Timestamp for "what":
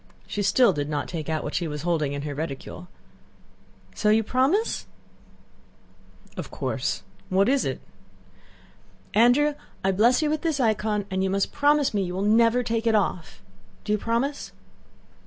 1.43-1.53, 7.29-7.47